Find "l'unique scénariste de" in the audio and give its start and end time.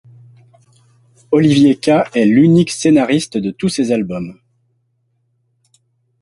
2.25-3.51